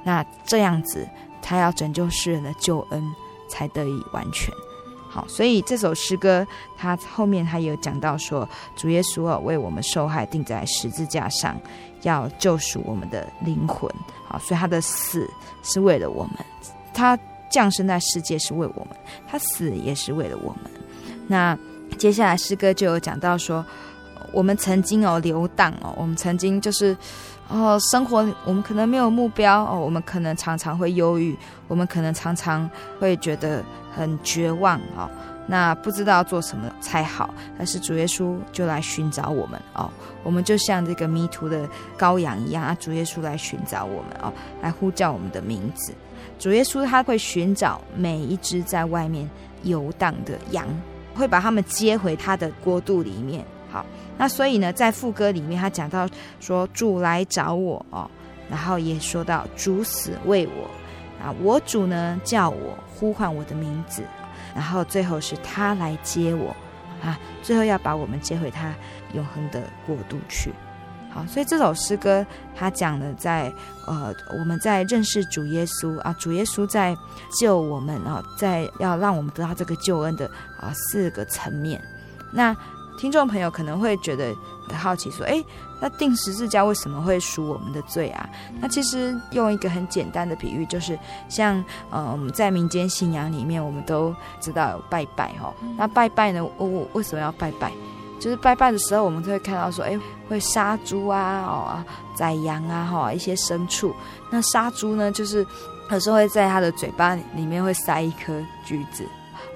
[0.05, 1.09] 那这样子，
[1.41, 3.03] 他要拯救世人的救恩
[3.51, 4.55] 才得以完全。
[5.11, 6.47] 好，所以这首诗歌，
[6.79, 11.61] 他后面他有讲到说，主耶稣啊为我们受害，钉在十字架上，
[12.03, 13.91] 要救赎我们的灵魂。
[14.27, 15.29] 好，所以他的死
[15.63, 16.35] 是为了我们，
[16.95, 17.19] 他
[17.51, 18.97] 降生在世界是为我们，
[19.29, 20.71] 他死也是为了我们。
[21.27, 21.59] 那
[21.99, 23.63] 接下来诗歌就有讲到说。
[24.33, 26.97] 我们曾经哦流荡哦，我们曾经就是
[27.51, 31.37] 哦生活，我们可能没有目标哦，我们可能常常会忧郁，
[31.67, 32.69] 我们可能常常
[33.01, 35.11] 会觉得很绝望哦，
[35.49, 37.35] 那不知道做什么才好。
[37.59, 39.91] 但是主耶稣就来寻找我们哦，
[40.23, 44.33] 我们就像这个迷途的羔羊一样啊，主耶稣来寻找我们哦，
[44.63, 45.93] 来呼叫我们的名字。
[46.39, 49.29] 主耶稣他会寻找每一只在外面
[49.65, 50.69] 游荡的羊，
[51.15, 53.45] 会把他们接回他的国度里面。
[53.71, 53.85] 好。
[54.21, 56.07] 那所以呢，在副歌里面，他讲到
[56.41, 58.07] 说主来找我哦，
[58.51, 60.69] 然后也说到主死为我
[61.25, 64.03] 啊，我主呢叫我呼唤我的名字，
[64.55, 66.55] 然后最后是他来接我
[67.03, 68.75] 啊，最后要把我们接回他
[69.15, 70.53] 永恒的国度去。
[71.11, 73.51] 好，所以这首诗歌他讲的在
[73.87, 76.95] 呃，我们在认识主耶稣啊，主耶稣在
[77.41, 81.81] 救我们啊，在要让我们得到这个救恩的啊四个层面，
[82.31, 82.55] 那。
[83.01, 84.37] 听众朋友可能会觉得
[84.69, 85.43] 很好奇，说：“哎，
[85.81, 88.29] 那定十字架为什么会赎我们的罪啊？”
[88.61, 95.51] 那其实用一个很简单的比喻，就是像呃，我们在民间信仰里面，我们都知道有拜拜哈。
[95.79, 97.73] 那拜拜呢，我、哦、为什么要拜拜？
[98.21, 99.99] 就是拜拜的时候，我们就会看到说：“哎，
[100.29, 101.83] 会杀猪啊，哦，
[102.15, 103.97] 宰羊啊，哈，一些牲畜。
[104.29, 105.47] 那杀猪呢，就是
[105.91, 109.07] 有时候会在他的嘴巴里面会塞一颗橘子，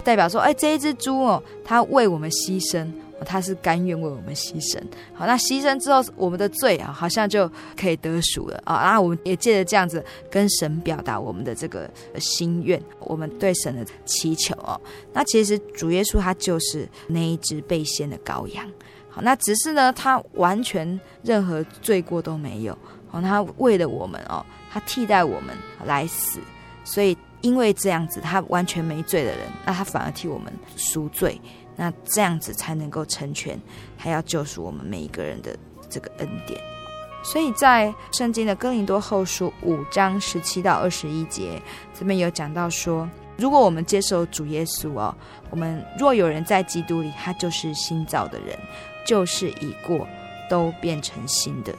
[0.03, 2.90] 代表说：哎，这一只猪哦，它为我们牺牲。”
[3.24, 4.80] 他是甘愿为我们牺牲，
[5.14, 8.82] 好，那牺牲之后，我们的罪啊，好像就可以得赎了啊。
[8.82, 11.88] 那我们也借着这样子跟神表达我们的这个
[12.18, 14.80] 心愿，我们对神的祈求哦。
[15.12, 18.66] 那其实主耶稣他就是那一只被献的羔羊，
[19.08, 22.76] 好，那只是呢，他完全任何罪过都没有，
[23.08, 26.40] 好，他为了我们哦，他替代我们来死，
[26.84, 31.40] 所以因为这样子他完全没罪的人，那他反而替我们赎罪，
[31.77, 33.61] 那这样子才能够成全，
[33.97, 35.57] 还要救赎我们每一个人的
[35.89, 36.61] 这个恩典。
[37.22, 41.61] 所以在圣经的哥林多后书五章十七到二十一节，
[41.99, 43.09] 这边有讲到说，
[43.39, 45.14] 如果我们接受主耶稣哦，
[45.49, 48.59] 我们若有人在基督里，他就是新造的人，
[49.07, 50.07] 旧事已过，
[50.51, 51.75] 都变成新的。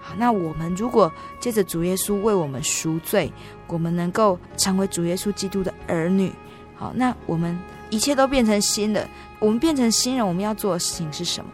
[0.00, 3.30] 好，那我们如果借着主耶稣为我们赎罪，
[3.66, 6.32] 我们能够成为主耶稣基督的儿女。
[6.74, 7.56] 好，那我们
[7.90, 9.06] 一切都变成新的。
[9.38, 11.50] 我们变成新人，我们要做的事情是什么？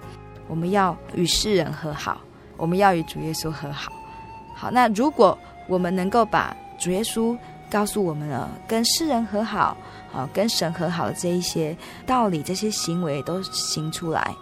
[0.46, 2.20] 我们要与世人和好。
[2.58, 3.92] 我们要与主耶稣和好，
[4.54, 4.70] 好。
[4.70, 7.36] 那如果我们能够把主耶稣
[7.70, 9.76] 告诉我们了，跟世人和好，
[10.10, 11.76] 好，跟神和好的这一些
[12.06, 14.34] 道理、这些行为都行出来，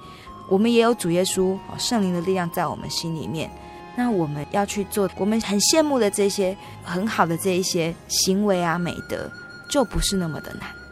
[0.49, 3.51] 我们也有主耶稣圣灵的力量在我们心里面。
[3.97, 9.29] 那我们要去做我们很羡慕的这些很好的这一些行为啊、美德，
[9.69, 10.84] 就不是那么的难。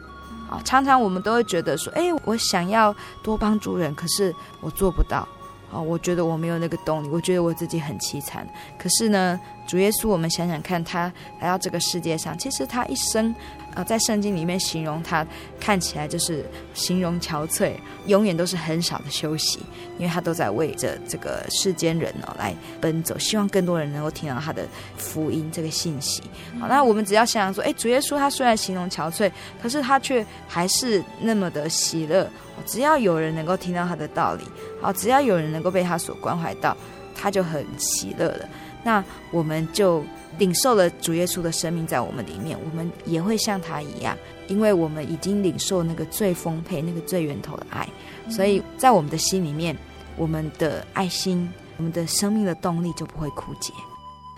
[0.65, 5.27] 常常我们都会觉得说，哎，我想要多帮助人，可是我做不到。
[5.73, 8.47] 啊，我觉得我没有那个动力，我觉得我自己很凄惨。
[8.79, 13.35] 可是呢，主耶稣，我们想想看，他来到这个世界上，其实他一生，
[13.75, 15.27] 呃，在圣经里面形容他，
[15.59, 16.45] 看起来就是
[16.75, 17.73] 形容憔悴，
[18.07, 19.61] 永远都是很少的休息，
[19.99, 26.23] 因为他都在为着这个世间人哦来奔走，希望更多人能够听到他的福音这个信息。
[26.61, 29.31] 好，那我们只要想想说，哎，主耶稣他虽然形容憔悴，
[29.63, 32.29] 可是他却还是那么的喜乐。
[32.67, 34.45] 只要有人能够听到他的道理，
[34.81, 36.77] 好，只要有人能够被他所关怀到，
[37.15, 38.49] 他就很喜乐了。
[38.83, 40.05] 那我们就
[40.39, 44.17] 领受了主耶稣的生命在我们里面，我们也会像他一样，
[44.49, 47.89] 因为我们已经领受那个最丰沛、那个最源头的爱，
[48.29, 49.77] 所以在我们的心里面，
[50.17, 53.73] 我们的爱心、我们的生命的动力就不会枯竭。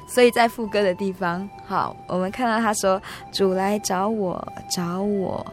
[0.06, 3.00] 所以在副歌的地方，好，我们看到他说
[3.32, 5.44] ：“主来找我，找我。”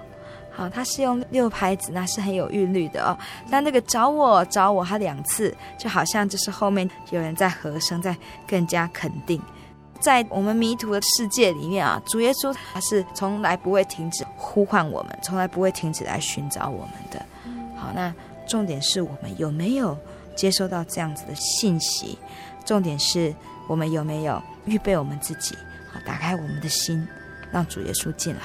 [0.54, 3.18] 好，他是用六拍子，那是很有韵律的哦。
[3.50, 8.16] 但那个找我找我，他两次，就好像就是后面有人在和声，在
[8.48, 9.42] 更加肯定。
[10.00, 17.26] 在我们迷途的世界里面啊，主耶稣他是从来不会停止呼唤我们，从来不会停止来寻找我们的。
[17.78, 18.14] 好，那
[18.48, 19.98] 重点是我们有没有
[20.36, 22.18] 接收到这样子的信息？
[22.66, 23.34] 重点是
[23.68, 25.56] 我们有没有预备我们自己，
[25.94, 27.08] 好，打开我们的心，
[27.52, 28.42] 让主耶稣进来。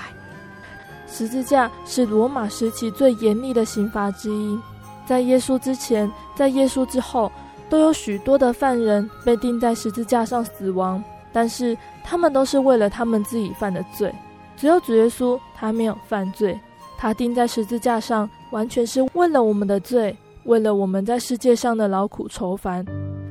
[1.07, 4.59] 十字架是罗马时期最严厉的刑罚之一，
[5.07, 7.31] 在耶稣之前，在耶稣之后，
[7.69, 11.03] 都有许多的犯人被钉在十字架上死亡，
[11.33, 14.13] 但是他们都是为了他们自己犯的罪。
[14.57, 16.59] 只有主耶稣，他没有犯罪，
[16.97, 22.85] 他钉在十字架上，完全是为了我们的罪，为了我们在世界上的劳苦愁烦。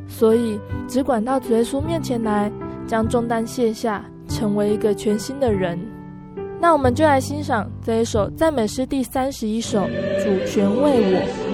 [0.07, 2.51] 所以，只管到主耶稣面前来，
[2.87, 5.79] 将重担卸下，成为一个全新的人。
[6.65, 9.81] 那我们就来欣赏这一首赞美诗第三十一首，
[10.23, 11.44] 主权为我。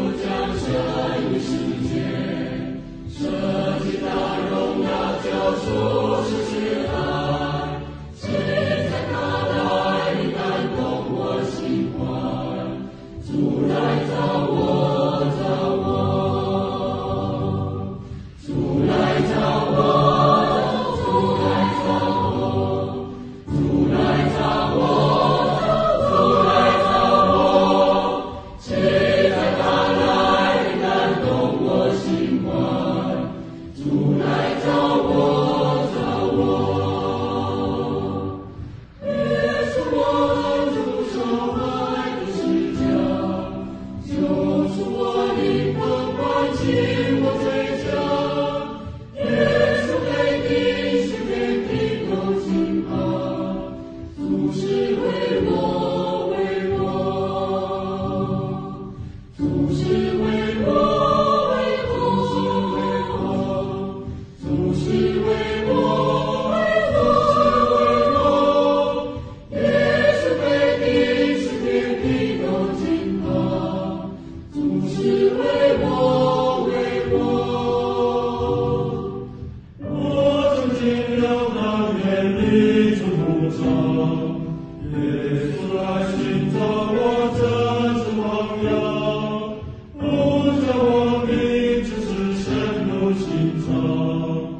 [93.42, 94.52] 心中。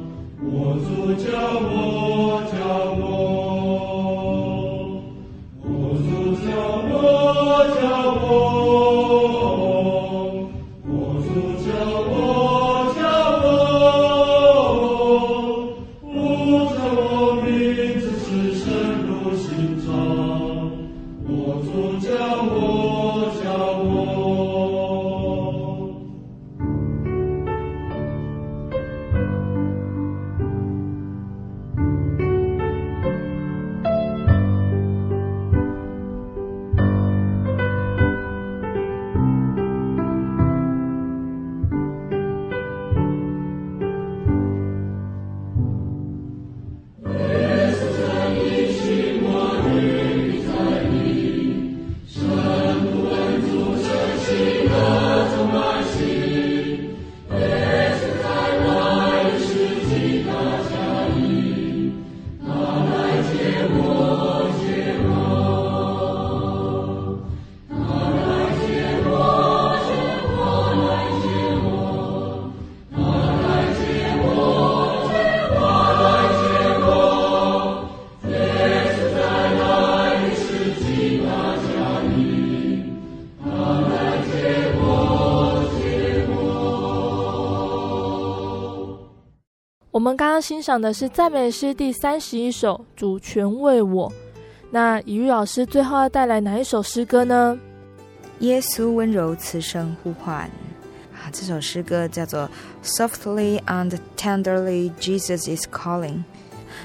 [90.42, 94.10] 欣赏的是赞美诗第三十一首《主权为我》。
[94.72, 97.56] 那以玉老师最后要带来哪一首诗歌呢？
[98.40, 100.50] 耶稣温柔慈声呼唤
[101.14, 102.50] 啊，这首诗歌叫做
[102.84, 106.16] 《Softly and Tenderly Jesus is Calling》。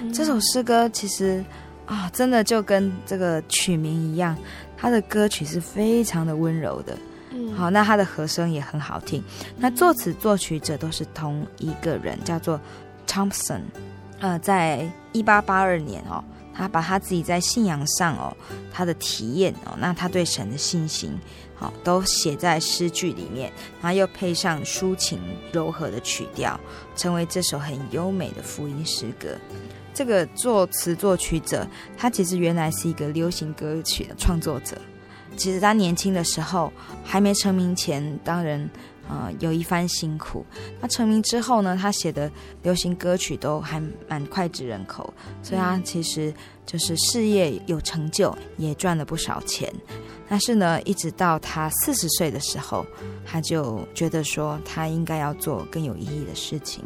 [0.01, 0.13] 嗯。
[0.13, 1.43] 这首诗歌其实
[1.87, 4.37] 啊，真的就跟这个曲名一样，
[4.77, 6.95] 它的歌曲是非常的温柔的。
[7.31, 9.23] 嗯，好，那它的和声也很好听。
[9.57, 12.61] 那作词作曲者都是同一个人，叫做。
[13.07, 13.61] Thompson，
[14.19, 18.35] 呃，在一八八二年哦，他把他自己在信仰上哦，
[18.71, 21.17] 他的体验哦，那他对神的信心，
[21.55, 23.51] 好、都写在诗句里面，
[23.81, 25.19] 然后又配上抒情
[25.51, 26.59] 柔和的曲调，
[26.95, 29.29] 成为这首很优美的福音诗歌。
[29.93, 31.65] 这个作词作曲者，
[31.97, 34.77] 他其实原来是一个流行歌曲的创作者。
[35.35, 36.71] 其实他年轻的时候
[37.03, 38.69] 还没成名前，当然。
[39.09, 40.45] 呃，有一番辛苦。
[40.81, 42.29] 那成名之后呢，他写的
[42.63, 46.33] 流行歌曲都还蛮脍炙人口，所以他其实
[46.65, 49.73] 就是事业有成就，也赚了不少钱。
[50.29, 52.85] 但是呢，一直到他四十岁的时候，
[53.25, 56.83] 他就觉得说他应该要做更有意义的事情。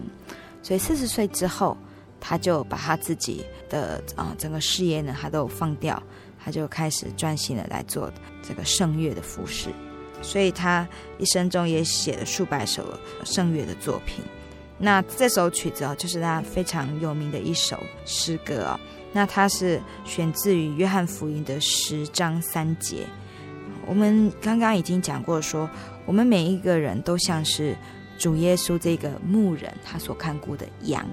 [0.62, 1.76] 所以四十岁之后，
[2.20, 6.02] 他就把他自己的啊、整个事业呢，他都放掉，
[6.44, 8.12] 他就开始专心的来做
[8.44, 9.70] 这个圣乐的服饰。
[10.22, 14.24] 所以他一生中也写了数百首圣乐的作品。
[14.78, 18.80] 那这首曲子哦，就是他非常有名的一首诗歌哦。
[19.14, 23.06] 那它是选自于约翰福音的十章三节。
[23.86, 25.70] 我们刚刚已经讲过说，说
[26.06, 27.76] 我们每一个人都像是
[28.18, 31.06] 主耶稣这个牧人，他所看顾的羊。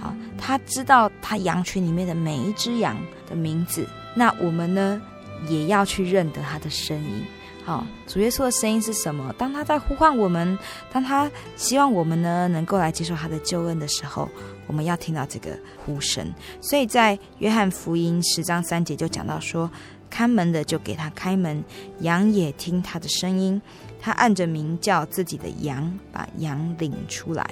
[0.00, 2.96] 好，他知道他羊群里面的每一只羊
[3.28, 3.86] 的名字。
[4.14, 5.02] 那我们呢，
[5.48, 7.24] 也要去认得他的声音。
[7.64, 9.32] 好，主耶稣的声音是什么？
[9.38, 10.58] 当他在呼唤我们，
[10.92, 14.28] 当他希望我们呢能够来接受他的救恩的时候，
[14.66, 16.26] 我们要听到这个呼声。
[16.60, 19.70] 所以在约翰福音十章三节就讲到说，
[20.10, 21.62] 看门的就给他开门，
[22.00, 23.62] 羊也听他的声音，
[24.00, 27.48] 他按着名叫自己的羊，把羊领出来。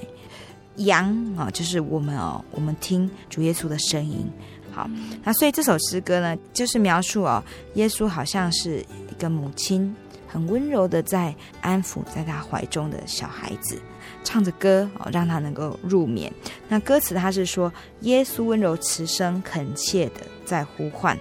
[0.77, 4.29] 羊啊，就是我们哦，我们听主耶稣的声音。
[4.73, 4.89] 好，
[5.23, 7.43] 那所以这首诗歌呢，就是描述哦，
[7.75, 8.85] 耶稣好像是。
[9.11, 9.95] 一个母亲
[10.27, 13.79] 很温柔的在安抚在他怀中的小孩子，
[14.25, 16.33] 唱着歌哦，让他能够入眠。
[16.69, 21.19] 那歌词他是说，耶稣温柔慈声恳切的在呼唤，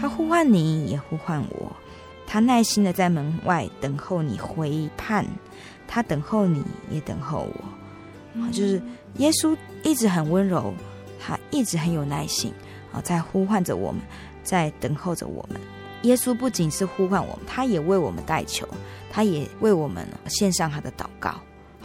[0.00, 1.70] 他呼唤你也呼唤我，
[2.26, 5.26] 他耐心的在门外等候你回盼，
[5.86, 7.46] 他等候你也等候
[8.34, 8.80] 我，就是
[9.18, 10.72] 耶稣一直很温柔，
[11.20, 12.50] 他一直很有耐心
[12.92, 14.00] 啊，在呼唤着我们，
[14.42, 15.60] 在等候着我们。
[16.02, 18.66] 耶稣不仅是呼唤我们，他也为我们代求，
[19.10, 21.34] 他也为我们献上他的祷告。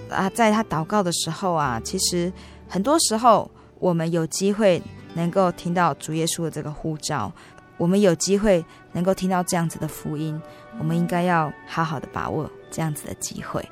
[0.09, 2.31] 啊，在他祷告的时候啊，其实
[2.67, 3.49] 很多时候
[3.79, 4.81] 我们有机会
[5.13, 7.31] 能够听到主耶稣的这个呼召，
[7.77, 10.41] 我们有机会能够听到这样子的福音，
[10.79, 13.63] 我们应该要好好的把握这样子的机会。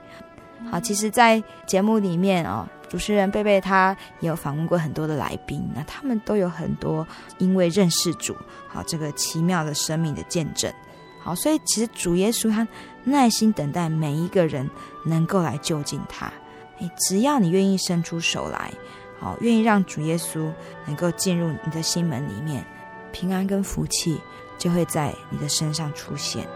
[0.72, 2.70] 好，其实，在节目里面啊。
[2.96, 7.06] 主持人贝贝他也有访问过很多的来宾，那他们都有很多
[7.40, 8.34] 因为认识主，
[8.70, 10.74] 好这个奇妙的生命的见证，
[11.20, 12.66] 好，所以其实主耶稣他
[13.04, 14.70] 耐心等待每一个人
[15.04, 16.32] 能够来就近他，
[16.80, 18.72] 诶，只要你愿意伸出手来，
[19.20, 20.50] 好，愿意让主耶稣
[20.86, 22.66] 能够进入你的心门里面，
[23.12, 24.18] 平安跟福气
[24.58, 26.48] 就会在你的身上出现，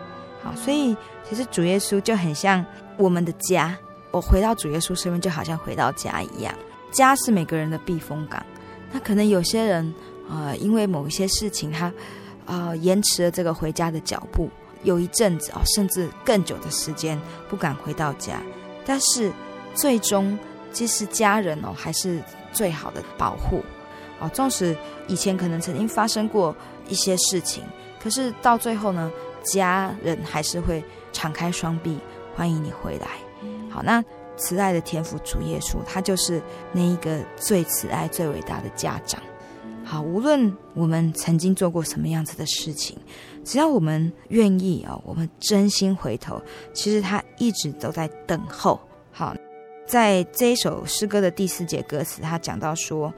[0.42, 0.96] 好，所以
[1.30, 2.66] 其实主耶稣就很像
[2.96, 3.78] 我们的家。
[4.12, 6.54] 我回到主耶稣身边，就好像回到家一样。
[6.92, 8.44] 家是每个人的避风港。
[8.92, 9.94] 那可能有些人、
[10.28, 11.94] 呃，因为某一些事情他，
[12.46, 14.50] 呃、延迟了这个回家的脚步，
[14.84, 18.42] 有一阵子哦，甚至更久的时间不敢回到家。
[18.84, 19.32] 但是
[19.76, 20.38] 最终，
[20.74, 22.20] 其实家人哦还是
[22.52, 23.64] 最好的保护。
[24.20, 24.76] 哦，纵使
[25.08, 26.56] 以前可能曾经发生过
[26.88, 27.64] 一些事情，
[28.02, 29.12] 可是到最后呢，
[29.44, 30.84] 家人还是会
[31.14, 32.00] 敞开双臂
[32.36, 33.29] 欢迎你回来。
[33.70, 34.04] 好，那
[34.36, 36.42] 慈爱的天父主耶稣，他就是
[36.72, 39.22] 那一个最慈爱、最伟大的家长。
[39.84, 42.98] 好，无论我们曾经做过什么样子的事情，
[43.44, 46.42] 只要我们愿意啊，我们真心回头，
[46.74, 48.80] 其实他一直都在等候。
[49.12, 49.36] 好，
[49.88, 53.12] 在这一首诗歌的第四节歌词，他讲到说，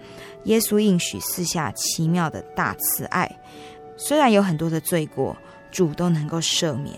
[0.45, 3.29] 耶稣应许四下奇妙的大慈爱，
[3.97, 5.35] 虽然有很多的罪过，
[5.71, 6.95] 主都能够赦免。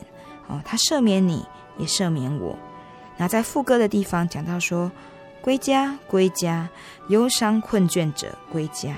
[0.48, 1.44] 哦，他赦免你，
[1.80, 2.56] 也赦免我。
[3.18, 4.92] 那在副歌的地方讲到说，
[5.42, 6.70] 归家，归家，
[7.10, 8.96] 忧伤困倦者归家。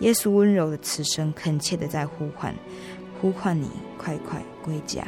[0.00, 2.52] 耶稣温柔的慈声，恳切的在呼唤，
[3.20, 5.02] 呼唤你快快归家。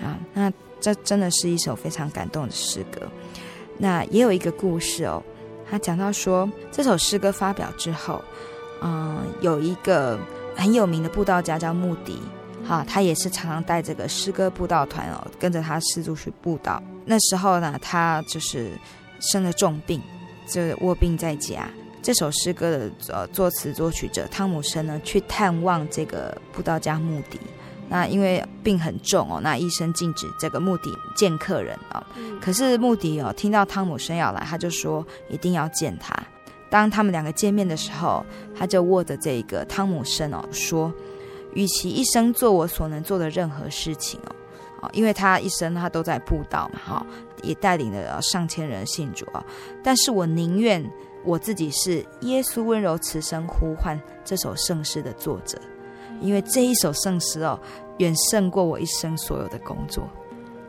[0.00, 0.50] 好，那
[0.80, 3.02] 这真的是一首非常感动的诗歌。
[3.76, 5.22] 那也有一个故事哦，
[5.70, 8.24] 他讲到说，这首诗歌发表之后，
[8.80, 10.18] 嗯，有一个
[10.56, 12.18] 很有名的布道家叫穆迪，
[12.66, 16.82] 哈，他也是常常带这个诗歌布道团哦，跟着他四处去布道。
[17.08, 18.70] 那时候呢，他就是
[19.18, 19.98] 生了重病，
[20.46, 21.66] 就卧病在家。
[22.02, 27.40] 这首诗歌的呃作词作曲者汤姆森呢，去探望这个布道家穆迪。
[27.88, 32.04] 那因为病很重哦，那医生禁止这个穆迪见客人哦。
[32.42, 36.14] 可是穆迪哦，听到汤姆森要来，他就说一定要见他。
[36.68, 38.22] 当他们两个见面的时候，
[38.54, 40.92] 他就握着这个汤姆森哦，说
[41.54, 44.36] ：“与其一生做我所能做的任何事情哦，
[44.80, 47.06] 哦，因为他一生他都在布道嘛，哈，
[47.42, 49.44] 也带领了上千人信主啊。
[49.82, 50.84] 但是我宁愿
[51.24, 55.58] 我自己是耶稣温柔慈声呼唤这首圣诗的作者。”
[56.20, 57.56] 因为这一首圣诗哦，
[57.98, 60.08] 远胜过我一生所有的工作，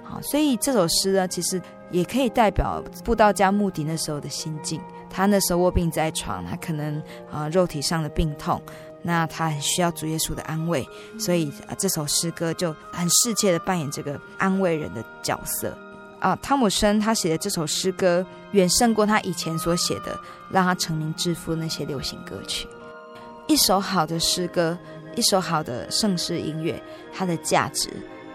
[0.03, 4.79] 好，所以这首诗呢，其实也可以代表布道家穆迪那时候的心境。
[5.09, 7.01] 他那时候卧病在床，他可能
[7.31, 8.61] 啊、肉体上的病痛，
[9.01, 10.87] 那他很需要主耶稣的安慰，
[11.17, 15.77] 所以啊这首诗歌就很适切的扮演这个安慰人的角色
[16.19, 16.35] 啊。
[16.41, 20.19] 汤姆森他写的这首诗歌，远胜过他以前所写的
[20.49, 22.67] 让他成名致富那些流行歌曲。
[23.47, 24.77] 一首好的诗歌。
[25.15, 26.81] 一首好的盛世音乐，
[27.11, 27.89] 它的价值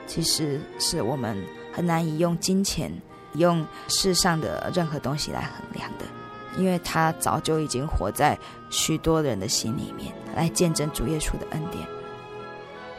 [0.07, 1.41] 其实是我们
[1.73, 2.93] 很难以用金钱、
[3.35, 6.05] 用世上的任何东西来衡量的，
[6.57, 8.39] 因为他早就已经活在
[8.71, 11.85] 许多人的心里面，来见证主耶稣的恩典。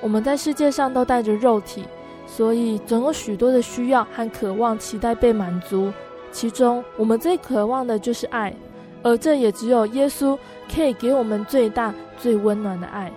[0.01, 1.85] 我们在世界上都带着肉体，
[2.27, 5.91] 所以总有许多的需要和渴望，期待被满足。
[6.31, 8.53] 其中，我们最渴望的就是爱，
[9.01, 10.37] 而这也只有耶稣
[10.73, 13.11] 可以给我们最大、最温暖的爱。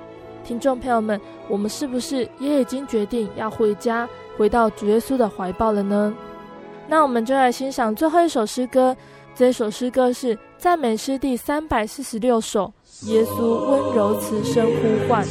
[0.45, 6.15] 听众朋友们，我们是不是也已经决定要回家，回到主耶稣的怀抱了呢？
[6.87, 8.97] 那我们就来欣赏最后一首诗歌。
[9.39, 12.73] 这首诗歌是赞美诗第三百四十六首，
[13.07, 15.25] 《耶稣温柔慈声呼唤》。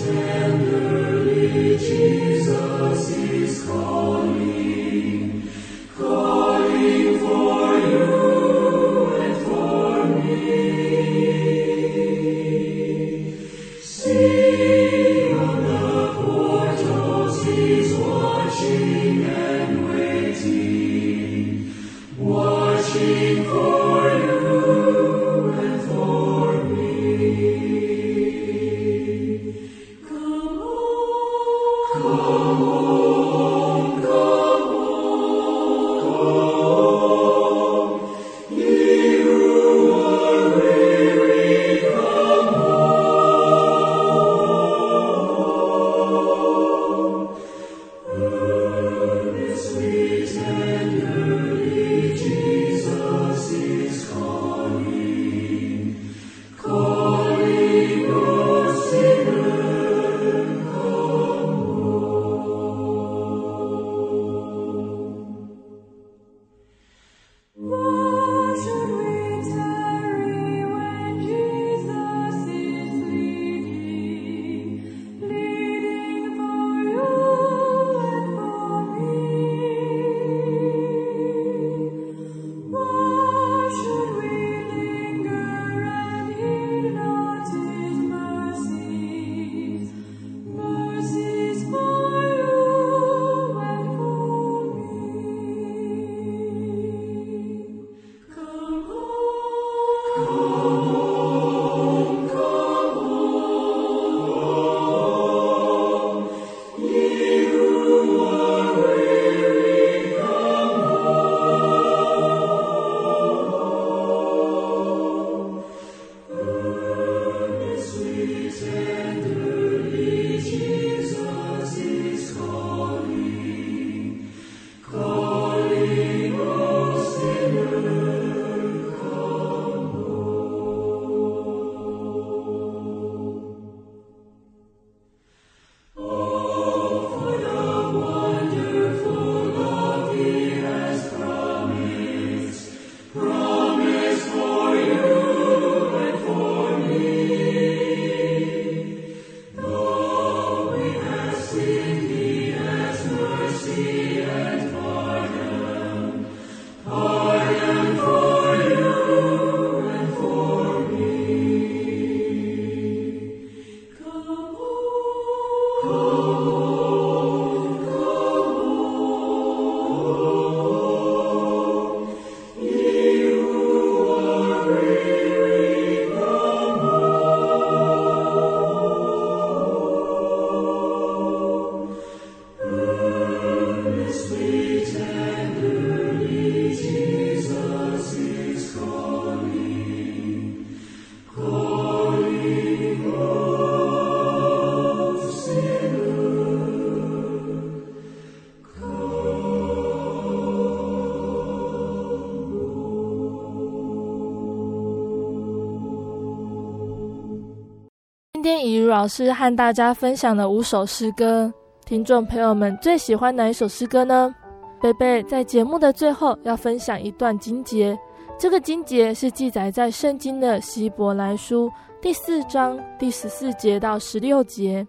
[208.98, 211.54] 老师和大家分享了五首诗歌，
[211.86, 214.34] 听众朋友们最喜欢哪一首诗歌呢？
[214.82, 217.96] 贝贝在节目的最后要分享一段经节，
[218.40, 221.72] 这个经节是记载在圣经的希伯来书
[222.02, 224.86] 第四章第十四节到十六节。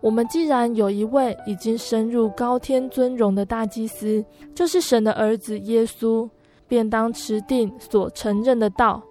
[0.00, 4.24] 我们既然有一位已经升入高天尊荣的大祭司，
[4.54, 6.26] 就是神的儿子耶稣，
[6.66, 9.02] 便当持定所承认的道。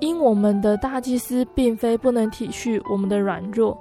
[0.00, 3.78] 因我们的大祭司并非不能体恤我们的软弱，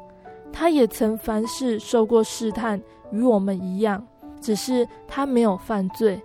[0.51, 2.79] 他也曾凡事受过试探，
[3.11, 4.05] 与我们一样，
[4.39, 6.21] 只是他没有犯罪。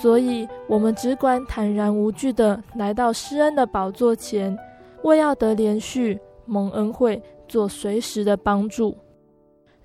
[0.00, 4.56] 所以，我们只管坦然无惧地来到施恩的宝座前，
[5.02, 8.96] 为要得怜恤、蒙恩惠，做随时的帮助。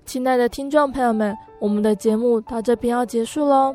[0.04, 3.72] 亲爱的听众朋友们，我们的节目到这边要结束喽。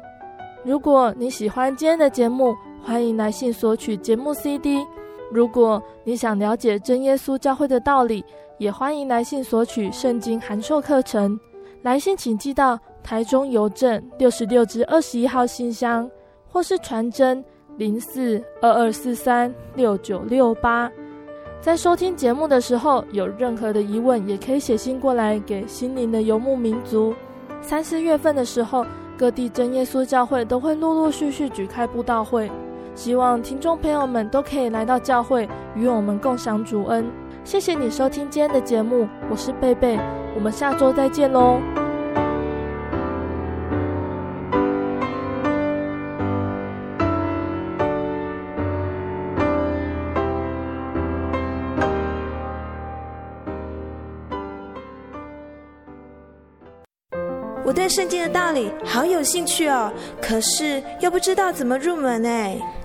[0.65, 4.85] 如果你喜欢今天的节目，欢迎来信索取节目 CD。
[5.31, 8.23] 如果你想了解真耶稣教会的道理，
[8.57, 11.39] 也欢迎来信索取圣经函授课程。
[11.83, 16.09] 来信请寄到台中邮政六十六至二十一号信箱，
[16.49, 17.43] 或是传真
[17.77, 20.91] 零四二二四三六九六八。
[21.61, 27.13] 在收听节目的时候，有任何的疑问，也可以写信过来给心灵的游牧民族。
[27.61, 28.85] 三四月份的时候，
[29.17, 32.49] 各地真耶稣教会都会陆陆续续举开布道会，
[32.97, 37.05] 希望听众朋友们都可以来到教会，与我们共享主恩。
[37.43, 39.99] 谢谢你收听今天的节目，我是贝贝，
[40.33, 41.59] 我们下周再见喽。
[57.63, 59.91] 我对圣经的道理好有兴趣哦，
[60.21, 62.29] 可是又不知道怎么入门呢？